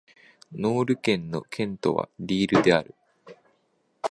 [0.53, 2.95] ノール県の県都はリールである